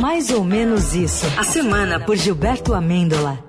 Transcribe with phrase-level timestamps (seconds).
[0.00, 1.26] Mais ou menos isso.
[1.38, 3.42] A semana por Gilberto Amêndola.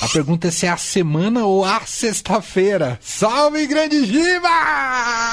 [0.00, 2.98] A pergunta é se é a semana ou a sexta-feira.
[3.00, 4.48] Salve, grande Giba!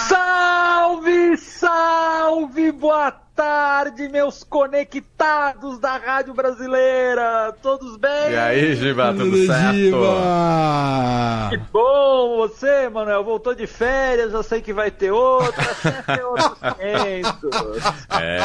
[0.09, 7.53] Salve, salve, boa tarde, meus conectados da Rádio Brasileira!
[7.61, 8.31] Todos bem?
[8.31, 9.73] E aí, Giba, tudo certo?
[9.75, 11.49] Giba!
[11.51, 12.37] Que bom!
[12.37, 17.83] Você, Manuel, voltou de férias, já sei que vai ter outra, chefe é outros 500.
[18.19, 18.39] É,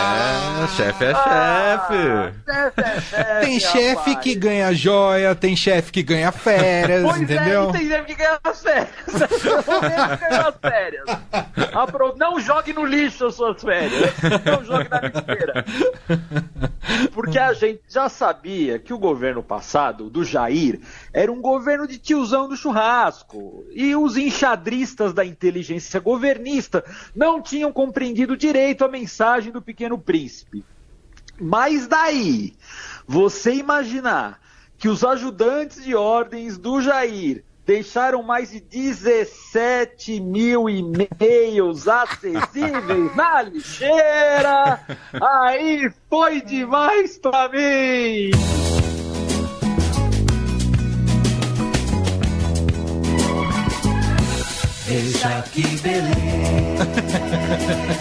[0.77, 2.35] chefe é Ah, chefe.
[2.45, 4.19] chefe é chefe, Tem chefe rapaz.
[4.19, 7.65] que ganha joia, tem chefe que ganha férias, Pois entendeu?
[7.65, 8.89] é, e tem gente que ganha as férias.
[10.21, 11.05] Ganha férias.
[11.73, 14.13] Apro- Não jogue no lixo as suas férias.
[14.45, 14.89] Não jogue
[17.13, 20.81] Porque a gente já sabia que o governo passado, do Jair,
[21.13, 23.65] era um governo de tiozão do churrasco.
[23.71, 30.65] E os enxadristas da inteligência governista não tinham compreendido direito a mensagem do Pequeno Príncipe.
[31.41, 32.55] Mas daí,
[33.07, 34.41] você imaginar
[34.77, 43.43] que os ajudantes de ordens do Jair deixaram mais de 17 mil e-mails acessíveis na
[43.43, 44.81] lixeira,
[45.23, 48.33] aí foi demais pra mim!
[54.85, 56.11] Veja que beleza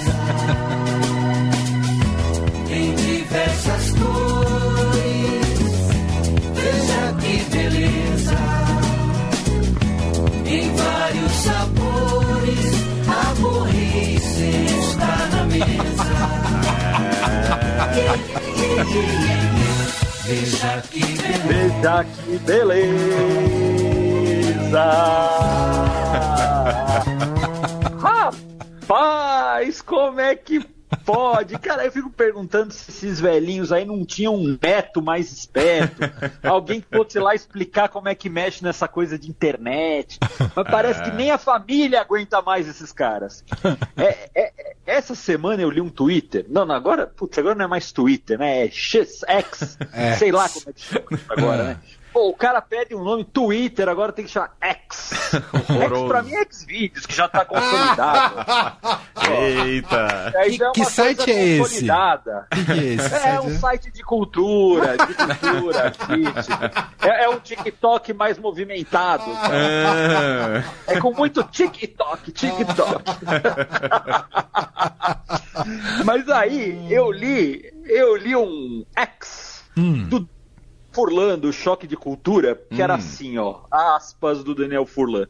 [20.26, 23.40] Veja que beleza Veja que beleza!
[28.00, 30.60] Rapaz, como é que
[31.14, 31.58] pode?
[31.60, 36.02] Cara, eu fico perguntando se esses velhinhos aí não tinham um neto mais esperto.
[36.44, 40.20] Alguém que fosse lá explicar como é que mexe nessa coisa de internet.
[40.56, 43.44] Mas parece que nem a família aguenta mais esses caras.
[43.98, 46.46] É, é- é- essa semana eu li um Twitter.
[46.50, 48.66] Não, não, agora, putz, agora não é mais Twitter, né?
[48.66, 50.14] É X, X, É.
[50.16, 51.78] sei lá como é que chama agora, né?
[52.12, 55.12] Pô, o cara pede um nome Twitter, agora tem que chamar X.
[55.32, 58.36] X pra mim é Xvideos, que já tá consolidado.
[59.32, 60.34] Eita.
[60.34, 61.86] Que- é uma que coisa site é esse?
[62.52, 63.28] que, que é esse?
[63.28, 67.08] É um site de cultura, de cultura, fit.
[67.08, 69.26] É, é um TikTok mais movimentado.
[69.32, 70.66] cara.
[70.88, 73.04] Ah, É com muito TikTok, TikTok.
[76.06, 79.64] Mas aí eu li, eu li um X
[80.10, 80.28] do
[80.92, 85.28] Furlan, do Choque de Cultura, que era assim, ó, aspas do Daniel Furlan.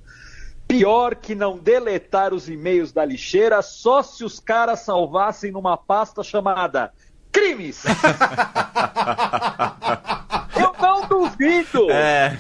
[0.68, 6.24] Pior que não deletar os e-mails da lixeira só se os caras salvassem numa pasta
[6.24, 6.94] chamada
[7.32, 7.84] Crimes.
[10.56, 11.90] Eu não duvido.
[11.92, 12.38] É.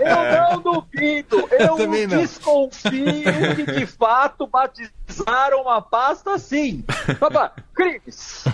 [0.00, 2.18] Eu não duvido, eu também não.
[2.18, 6.84] desconfio que de fato batizaram uma pasta assim.
[7.18, 8.44] Papá, crimes,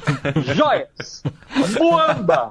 [0.54, 1.22] joias,
[1.78, 2.50] muamba.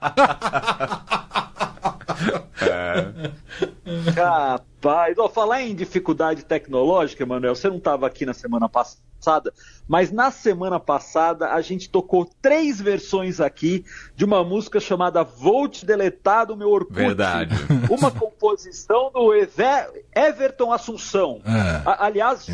[4.15, 9.53] Rapaz, ó, falar em dificuldade tecnológica, Manuel, você não estava aqui na semana passada,
[9.87, 15.67] mas na semana passada a gente tocou três versões aqui de uma música chamada Vou
[15.67, 16.93] Te Deletar do Meu Orkut.
[16.95, 17.55] Verdade.
[17.89, 21.41] Uma composição do Eve- Everton Assunção.
[21.45, 21.81] É.
[21.87, 22.47] A- aliás,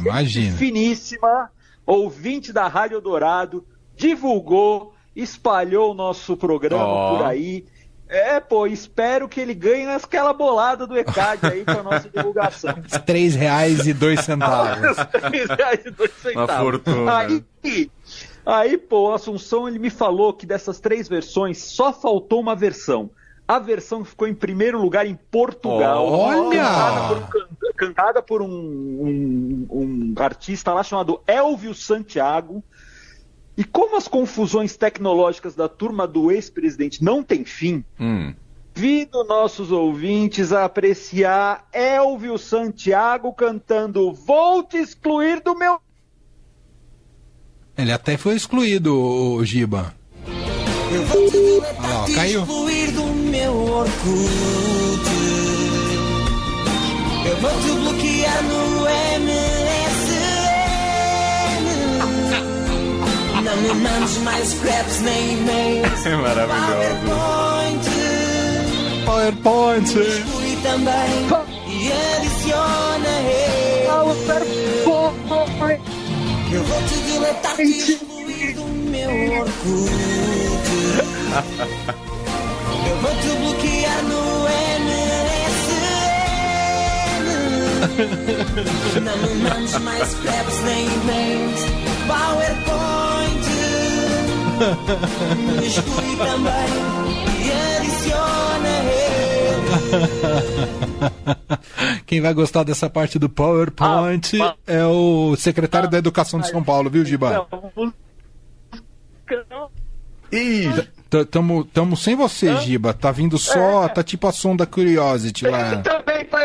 [0.57, 1.51] finíssima,
[1.85, 3.65] ouvinte da Rádio Dourado,
[3.97, 7.17] divulgou, espalhou o nosso programa Ó.
[7.17, 7.65] por aí.
[8.09, 12.73] É, pô, espero que ele ganhe naquela bolada do ECAD aí pra nossa divulgação.
[13.05, 14.95] Três reais e dois centavos.
[15.29, 16.49] Três reais e dois centavos.
[16.49, 17.17] Uma fortuna.
[17.17, 17.91] Aí,
[18.45, 23.09] aí, pô, o Assunção ele me falou que dessas três versões só faltou uma versão.
[23.45, 26.05] A versão que ficou em primeiro lugar em Portugal.
[26.07, 26.63] Olha!
[26.63, 32.63] Cantada por um, can- cantada por um, um- um artista lá chamado Elvio Santiago.
[33.57, 38.33] E como as confusões tecnológicas da turma do ex-presidente não têm fim, Hum.
[38.75, 45.79] Convido nossos ouvintes a apreciar Elvio Santiago cantando Vou te excluir do meu.
[47.75, 49.95] Ele até foi excluído, o Giba.
[50.93, 52.41] Eu vou te deletar, Olha lá, te caiu.
[52.41, 55.07] excluir do meu Orkut.
[57.25, 58.85] Eu vou te bloquear no
[59.19, 59.56] MSN.
[66.05, 67.05] É maravilhoso.
[67.05, 67.85] PowerPoint.
[69.05, 69.93] PowerPoint.
[70.63, 71.27] Também
[71.67, 73.87] e adiciona ele.
[76.51, 78.57] Eu vou te deletar, te excluir
[79.39, 79.91] Orkut.
[82.89, 84.36] Eu vou te bloquear no
[89.01, 89.17] Não
[89.81, 90.15] mais
[90.63, 91.61] nem e-mails.
[92.07, 93.47] PowerPoint.
[95.61, 96.69] Misture também
[97.45, 99.67] e adiciona ele.
[102.05, 106.63] Quem vai gostar dessa parte do PowerPoint Ah, é o secretário da Educação de São
[106.63, 107.45] Paulo, viu, Giba?
[110.31, 110.69] Ih,
[111.09, 112.93] T- Tamo, tamo sem você, Giba.
[112.93, 115.77] Tá vindo só, tá tipo a sonda Curiosity lá.
[115.77, 116.39] Também tá.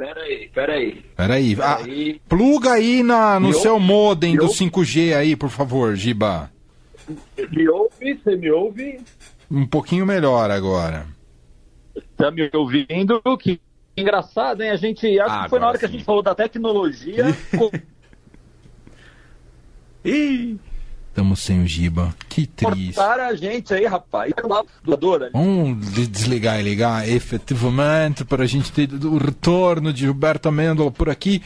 [0.00, 1.04] Pera aí, pera aí.
[1.14, 1.56] Peraí.
[1.60, 2.20] Ah, Peraí.
[2.26, 3.84] pluga aí na, no Me seu ouve?
[3.84, 4.56] modem Me do ouve?
[4.56, 6.50] 5G aí, por favor, Giba.
[7.50, 8.14] Me ouve?
[8.14, 8.98] Você me ouve?
[9.50, 11.06] Um pouquinho melhor agora.
[12.16, 13.20] Tá me ouvindo?
[13.38, 13.60] Que
[13.94, 14.70] engraçado, hein?
[14.70, 15.20] A gente.
[15.20, 15.96] Acho Ah, que foi na hora que a sim.
[15.98, 17.26] gente falou da tecnologia.
[20.02, 20.58] ih.
[21.14, 22.14] Tamo sem o Giba.
[22.28, 22.94] Que triste.
[22.94, 24.32] Cortaram a gente aí, rapaz.
[24.84, 25.30] Doadora.
[25.32, 30.90] Vamos de- desligar e ligar efetivamente para a gente ter o retorno de Gilberto Amêndola
[30.90, 31.42] por aqui.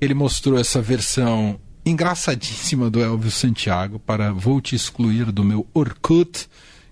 [0.00, 6.48] Ele mostrou essa versão engraçadíssima do Elvis Santiago para Vou Te Excluir do meu Orkut,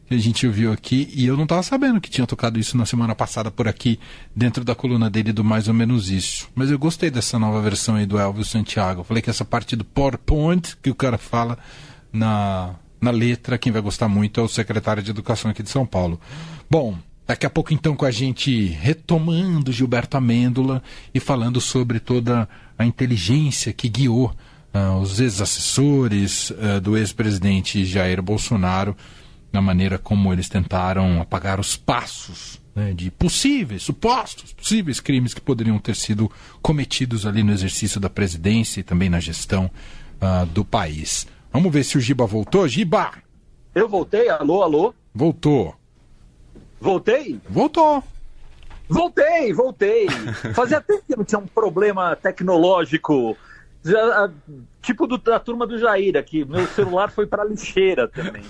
[0.09, 1.09] que a gente ouviu aqui.
[1.15, 4.01] E eu não estava sabendo que tinha tocado isso na semana passada por aqui,
[4.35, 6.49] dentro da coluna dele do Mais ou Menos Isso.
[6.57, 9.01] Mas eu gostei dessa nova versão aí do Elvis Santiago.
[9.01, 11.57] Eu falei que essa parte do PowerPoint que o cara fala
[12.17, 15.87] na, na letra, quem vai gostar muito é o secretário de Educação aqui de São
[15.87, 16.21] Paulo.
[16.69, 16.97] Bom,
[17.27, 20.83] daqui a pouco então com a gente retomando Gilberto Amêndola
[21.15, 22.49] e falando sobre toda
[22.79, 24.35] a inteligência que guiou
[24.73, 28.97] ah, os ex-assessores ah, do ex-presidente Jair Bolsonaro
[29.53, 35.41] na maneira como eles tentaram apagar os passos né, de possíveis, supostos, possíveis crimes que
[35.41, 36.31] poderiam ter sido
[36.61, 39.71] cometidos ali no exercício da presidência e também na gestão
[40.21, 41.27] ah, do país.
[41.57, 42.69] Vamos ver se o Giba voltou.
[42.69, 43.13] Giba!
[43.75, 44.29] Eu voltei?
[44.29, 44.93] Alô, alô?
[45.15, 45.75] Voltou.
[46.79, 47.41] Voltei?
[47.49, 48.05] Voltou.
[48.87, 50.07] Voltei, voltei.
[50.55, 53.35] Fazia tempo que não tinha um problema tecnológico.
[53.83, 54.31] Já,
[54.83, 56.45] tipo do- da turma do Jair aqui.
[56.45, 58.43] Meu celular foi pra lixeira também.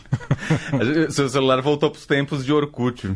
[1.09, 3.15] Seu celular voltou pros tempos de Orkut.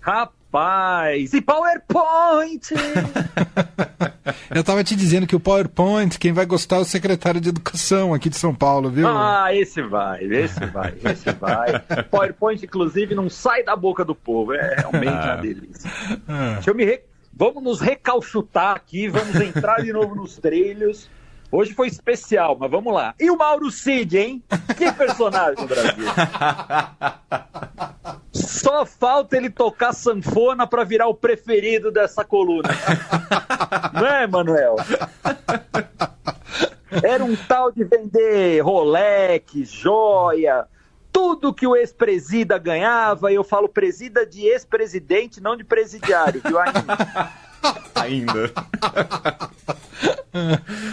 [0.00, 2.68] Rapaz, e PowerPoint!
[4.54, 8.14] Eu tava te dizendo que o PowerPoint, quem vai gostar é o secretário de Educação
[8.14, 9.06] aqui de São Paulo, viu?
[9.08, 11.78] Ah, esse vai, esse vai, esse vai.
[12.10, 14.52] PowerPoint, inclusive, não sai da boca do povo.
[14.54, 15.90] É realmente uma delícia.
[16.54, 17.02] Deixa eu me re-
[17.36, 21.10] Vamos nos recalchutar aqui, vamos entrar de novo nos trilhos.
[21.50, 23.14] Hoje foi especial, mas vamos lá.
[23.20, 24.42] E o Mauro Cid, hein?
[24.76, 26.04] Que personagem no Brasil.
[28.44, 32.68] Só falta ele tocar sanfona pra virar o preferido dessa coluna.
[33.92, 34.76] Não é, Manuel?
[37.02, 40.66] Era um tal de vender Rolex, joia,
[41.12, 43.32] tudo que o ex-presida ganhava.
[43.32, 46.58] E eu falo presida de ex-presidente, não de presidiário, viu?
[46.58, 47.32] Ainda.
[47.94, 48.52] Ainda.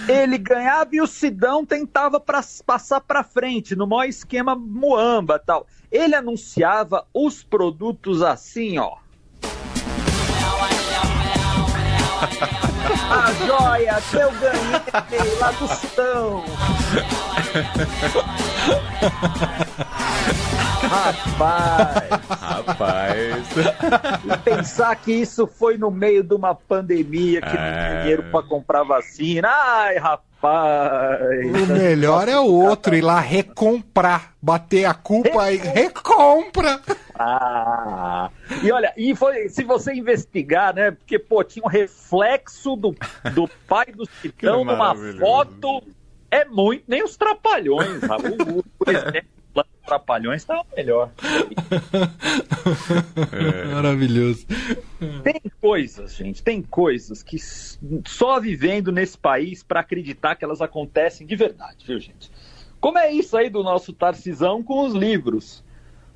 [0.08, 5.66] Ele ganhava e o Sidão tentava pra, passar para frente, no maior esquema muamba tal.
[5.92, 8.98] Ele anunciava os produtos assim, ó.
[13.12, 16.44] A joia que eu ganhei lá do Sidão.
[20.92, 23.46] Rapaz, Rapaz.
[24.26, 27.88] e pensar que isso foi no meio de uma pandemia que não É.
[27.90, 29.48] tinha dinheiro pra comprar vacina.
[29.50, 31.22] Ai, rapaz.
[31.46, 36.82] O melhor é o outro, ir lá recomprar, bater a culpa e recompra.
[37.18, 38.30] Ah,
[38.64, 40.92] e olha, e foi, se você investigar, né?
[40.92, 42.96] Porque, pô, tinha um reflexo do,
[43.34, 45.84] do pai do Citão Que numa foto.
[46.34, 48.30] É muito, nem os trapalhões, sabe?
[48.30, 49.41] O, o, por exemplo, lá dos
[49.86, 51.10] trapalhões tava melhor.
[53.74, 54.46] Maravilhoso.
[55.24, 57.38] Tem coisas, gente, tem coisas que
[58.08, 62.32] só vivendo nesse país pra acreditar que elas acontecem de verdade, viu, gente?
[62.80, 65.64] Como é isso aí do nosso Tarcisão com os livros?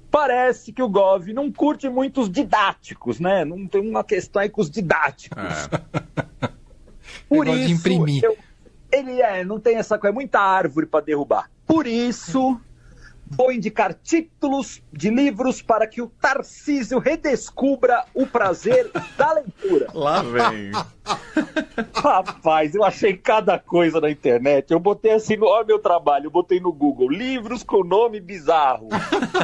[0.10, 3.44] Parece que o Gov não curte muito os didáticos, né?
[3.44, 5.38] Não tem uma questão aí com os didáticos.
[6.42, 6.50] É.
[7.28, 8.24] Por isso, imprimir.
[8.24, 8.38] eu-
[8.92, 11.52] ele é, não tem essa coisa, é muita árvore para derrubar.
[11.68, 12.60] Por isso,
[13.30, 19.88] vou indicar títulos de livros para que o Tarcísio redescubra o prazer da leitura.
[19.94, 20.72] Lá vem.
[21.94, 24.72] Rapaz, eu achei cada coisa na internet.
[24.72, 28.88] Eu botei assim, no- olha meu trabalho, eu botei no Google, livros com nome bizarro.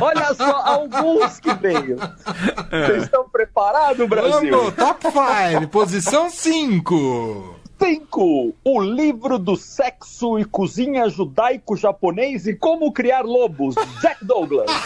[0.02, 1.98] Olha só alguns que veio.
[2.70, 4.52] Vocês estão preparados, Brasil?
[4.52, 5.06] Vamos, top
[5.52, 7.61] 5, posição 5.
[7.82, 8.54] 5.
[8.64, 13.74] O livro do sexo e cozinha judaico-japonês e como criar lobos.
[14.00, 14.70] Jack Douglas.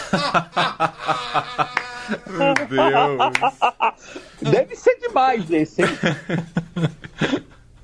[2.26, 3.18] Meu Deus.
[4.40, 5.88] Deve ser demais esse, hein?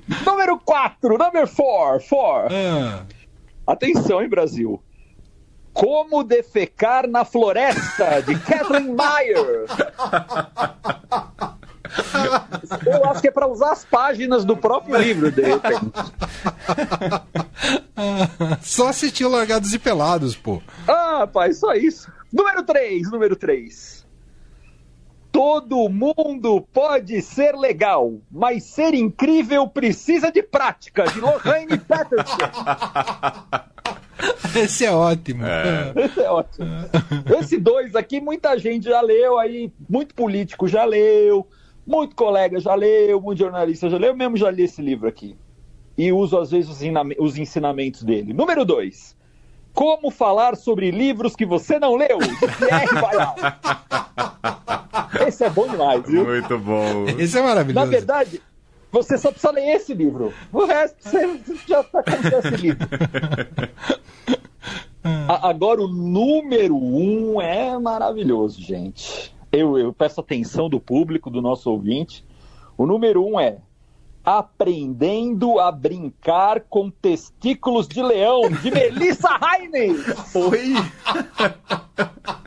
[0.25, 1.19] Número 4.
[1.19, 2.09] Número 4.
[2.09, 2.55] 4.
[2.55, 3.05] Ah,
[3.67, 4.83] Atenção, hein, Brasil.
[5.75, 9.67] Como defecar na floresta, de Kathleen Meyer.
[12.85, 15.93] Eu acho que é para usar as páginas do próprio livro, de repente.
[18.63, 20.61] só assistiu Largados e Pelados, pô.
[20.87, 22.11] Ah, rapaz, só isso.
[22.33, 24.03] Número 3, número 3.
[25.31, 32.37] Todo mundo pode ser legal, mas ser incrível precisa de prática, de Lorraine Patterson.
[34.55, 35.43] Esse é ótimo.
[35.97, 36.67] Esse é ótimo.
[37.41, 41.49] Esse dois aqui, muita gente já leu, aí, muito político já leu,
[41.87, 45.37] muito colega já leu, muito jornalista já leu, eu mesmo já li esse livro aqui.
[45.97, 48.33] E uso, às vezes, os, ensinam- os ensinamentos dele.
[48.33, 49.15] Número dois.
[49.75, 52.19] Como falar sobre livros que você não leu,
[52.59, 52.89] Pierre.
[55.27, 56.25] Esse é bom demais, viu?
[56.25, 57.07] Muito bom.
[57.19, 57.91] Esse é Na maravilhoso.
[57.91, 58.43] verdade,
[58.91, 60.33] você só precisa ler esse livro.
[60.53, 62.87] O resto você já está com esse livro.
[65.29, 69.35] A- Agora, o número um é maravilhoso, gente.
[69.53, 72.25] Eu, eu peço atenção do público, do nosso ouvinte.
[72.77, 73.59] O número um é
[74.25, 79.95] Aprendendo a Brincar com Testículos de Leão, de Melissa Heine.
[80.35, 80.73] Oi.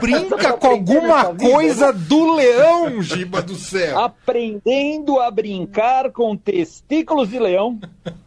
[0.00, 3.98] Brinca com alguma coisa do leão, Giba do céu.
[3.98, 7.78] Aprendendo a brincar com testículos de leão.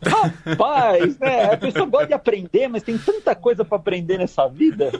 [0.05, 1.53] Rapaz, né?
[1.53, 4.91] A pessoa gosta de aprender, mas tem tanta coisa pra aprender nessa vida.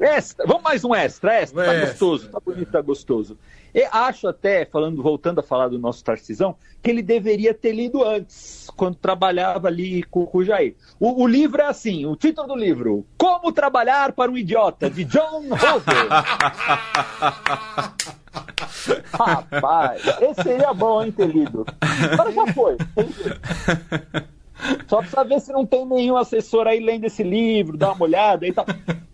[0.00, 0.46] Extra.
[0.46, 1.64] Vamos mais um extra, extra.
[1.64, 3.38] Tá gostoso, tá bonito, tá gostoso.
[3.74, 8.04] E acho até, falando, voltando a falar do nosso Tarcisão, que ele deveria ter lido
[8.04, 10.76] antes, quando trabalhava ali com, com o Jair.
[11.00, 15.04] O, o livro é assim, o título do livro, Como Trabalhar para um Idiota, de
[15.04, 16.08] John Roser.
[19.12, 21.66] Rapaz, esse seria bom, hein, ter lido.
[22.12, 22.76] Agora já foi.
[24.86, 28.46] Só precisa ver se não tem nenhum assessor aí lendo esse livro, dá uma olhada
[28.46, 28.64] e tal.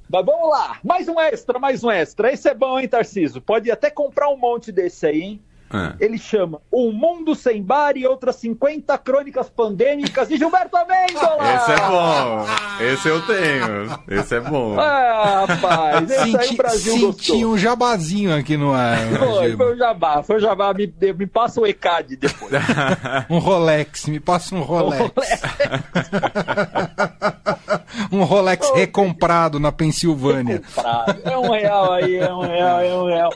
[0.09, 2.33] Mas vamos lá, mais um extra, mais um extra.
[2.33, 3.41] Esse é bom, hein, Tarciso?
[3.41, 5.41] Pode até comprar um monte desse aí, hein?
[5.73, 5.95] Ah.
[6.01, 11.55] Ele chama O Mundo Sem Bar e outras 50 crônicas pandêmicas de Gilberto Amêndola!
[11.55, 12.47] Esse é bom.
[12.81, 14.01] Esse eu tenho.
[14.09, 14.79] Esse é bom.
[14.81, 17.45] Ah, rapaz, esse aí Senti, o Brasil senti gostou.
[17.53, 18.99] um jabazinho aqui no ar.
[19.19, 19.65] Foi, Giba.
[19.65, 22.51] foi o Jabá, foi o Jabá, me, me passa o ECAD depois.
[23.31, 25.13] Um Rolex, me passa um Rolex.
[28.11, 30.61] um Rolex recomprado na Pensilvânia.
[30.61, 31.21] Comprado.
[31.25, 33.33] É um real aí, é um real, é um real.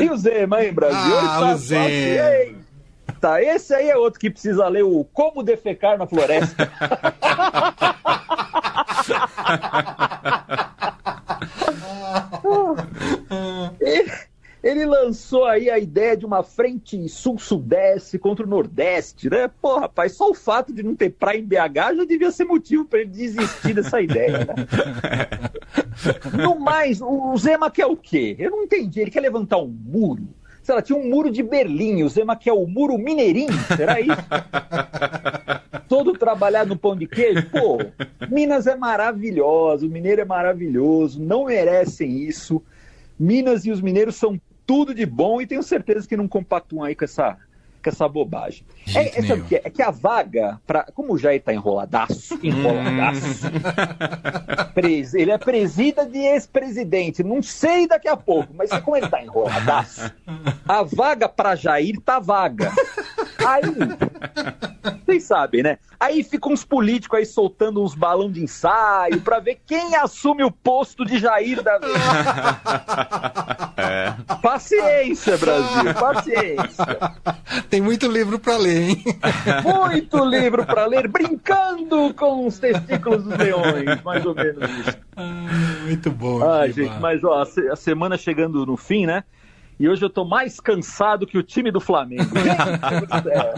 [0.00, 1.18] E o Zema, hein, Brasil?
[1.18, 1.88] Ah, tá o Zema.
[1.88, 6.70] Eita, esse aí é outro que precisa ler o Como Defecar na Floresta.
[13.80, 14.12] ele,
[14.62, 19.50] ele lançou aí a ideia de uma frente sul-sudeste contra o nordeste, né?
[19.60, 22.84] Pô, rapaz, só o fato de não ter praia em BH já devia ser motivo
[22.84, 24.54] para ele desistir dessa ideia, né?
[26.36, 28.36] No mais, o Zema quer o quê?
[28.38, 29.00] Eu não entendi.
[29.00, 30.28] Ele quer levantar um muro.
[30.62, 32.02] Sei lá, tinha um muro de Berlim.
[32.02, 33.52] O Zema quer o muro mineirinho.
[33.76, 34.12] Será isso?
[35.88, 37.48] Todo trabalhado no pão de queijo.
[37.50, 37.78] Pô,
[38.30, 39.86] Minas é maravilhoso.
[39.86, 41.20] O mineiro é maravilhoso.
[41.20, 42.62] Não merecem isso.
[43.18, 46.94] Minas e os mineiros são tudo de bom e tenho certeza que não compactuam aí
[46.94, 47.38] com essa,
[47.82, 48.64] com essa bobagem.
[48.94, 49.62] É, é, sabe que é?
[49.64, 53.46] É que a vaga, pra, como o Jair tá enroladaço, enroladaço,
[54.74, 59.22] pres- ele é presida de ex-presidente, não sei daqui a pouco, mas como ele tá
[59.22, 60.12] enroladaço,
[60.68, 62.70] a vaga pra Jair tá vaga.
[63.48, 63.62] Aí,
[65.06, 65.78] vocês sabem, né?
[65.98, 70.50] Aí ficam uns políticos aí soltando uns balão de ensaio pra ver quem assume o
[70.50, 71.92] posto de Jair da vez.
[74.42, 76.86] Paciência, Brasil, paciência.
[77.70, 79.02] Tem muito livro pra ler, hein?
[79.64, 84.98] Muito livro pra ler, brincando com os testículos dos leões, mais ou menos isso.
[85.84, 86.46] muito bom.
[86.48, 86.88] Ai, Giba.
[86.88, 89.24] gente, mas ó, a semana chegando no fim, né?
[89.78, 92.24] E hoje eu tô mais cansado que o time do Flamengo.
[92.24, 92.40] Do
[93.22, 93.52] céu.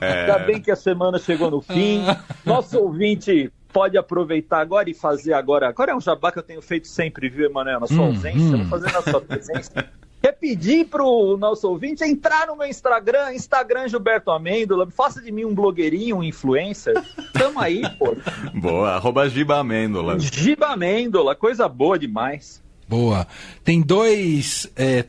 [0.00, 2.02] Ainda bem que a semana chegou no fim.
[2.44, 5.68] Nosso ouvinte pode aproveitar agora e fazer agora.
[5.68, 7.80] Agora é um jabá que eu tenho feito sempre, viu, Emanuel?
[7.80, 9.88] Na sua ausência, eu vou fazer na sua presença.
[10.22, 15.44] Quer pedir pro nosso ouvinte entrar no meu Instagram, Instagram Gilberto Amêndola, faça de mim
[15.44, 16.94] um blogueirinho, um influencer.
[17.32, 18.16] Tamo aí, pô.
[18.54, 18.92] Boa.
[18.92, 20.18] Arroba Giba Amêndola.
[20.18, 22.62] Giba Amêndola, coisa boa demais.
[22.88, 23.26] Boa.
[23.62, 25.04] Tem dois é,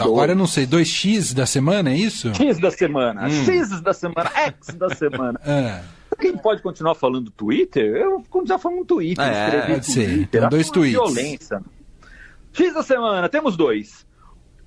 [0.00, 2.32] Agora eu não sei, 2x da semana, é isso?
[2.34, 5.40] X da semana, X da semana, X da semana.
[5.44, 5.82] É.
[6.20, 7.96] Quem pode continuar falando Twitter?
[7.96, 10.06] Eu continuar falando Twitter, É, pode ser.
[10.06, 10.38] Twitter.
[10.40, 10.92] Então, dois uma tweets.
[10.92, 11.62] Violência.
[12.52, 14.06] X da semana, temos dois.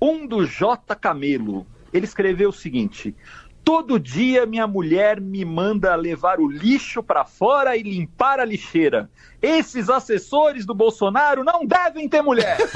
[0.00, 1.66] Um do J Camelo.
[1.92, 3.14] Ele escreveu o seguinte:
[3.66, 9.10] Todo dia minha mulher me manda levar o lixo para fora e limpar a lixeira.
[9.42, 12.58] Esses assessores do Bolsonaro não devem ter mulher.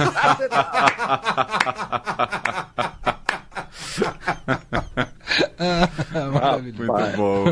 [6.32, 6.92] Maravilhoso.
[6.92, 7.44] Muito bom.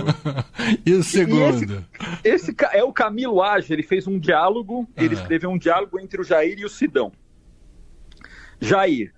[0.84, 1.84] E o segundo?
[2.24, 5.20] Esse ca- é o Camilo Age, ele fez um diálogo, ele Ah.
[5.20, 7.12] escreveu um diálogo entre o Jair e o Sidão.
[8.60, 9.12] Jair,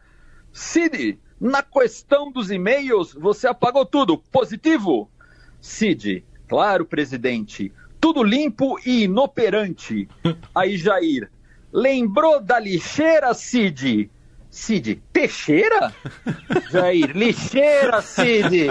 [0.53, 5.11] Cid, na questão dos e-mails, você apagou tudo, positivo?
[5.61, 10.07] Cid, claro, presidente, tudo limpo e inoperante.
[10.55, 11.31] Aí Jair,
[11.73, 14.11] lembrou da lixeira, Cid?
[14.51, 15.93] Cid, Teixeira?
[16.73, 18.67] Jair, lixeira, Cid!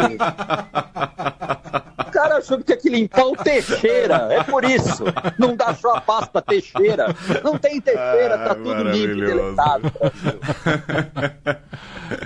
[1.99, 4.27] O cara achou que tinha que limpar o Teixeira.
[4.29, 5.05] É por isso.
[5.37, 7.15] Não dá só a pasta Teixeira.
[7.43, 9.91] Não tem Teixeira, tá Ah, tudo limpo e deletado.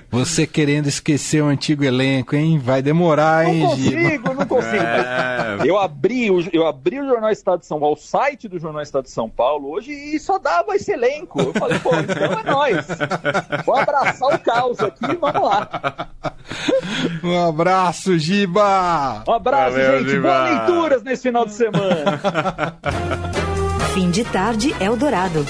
[0.10, 2.58] Você querendo esquecer o antigo elenco, hein?
[2.58, 4.02] Vai demorar, Não hein, Giba?
[4.02, 4.76] consigo, não consigo.
[4.84, 5.33] É.
[5.66, 8.82] Eu abri, o, eu abri o Jornal Estado de São Paulo, o site do Jornal
[8.82, 11.40] Estado de São Paulo hoje e só dava esse elenco.
[11.40, 12.86] Eu falei, pô, então é nóis.
[13.66, 16.10] Vou abraçar o caos aqui e vamos lá.
[17.24, 19.24] Um abraço, Giba!
[19.28, 20.10] Um abraço, Valeu, gente.
[20.12, 20.30] Giba.
[20.30, 22.78] Boas leituras nesse final de semana.
[23.94, 25.46] Fim de tarde Eldorado.